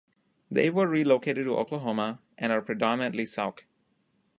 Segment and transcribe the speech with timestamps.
[0.49, 3.65] They were relocated to Oklahoma and are predominantly Sauk.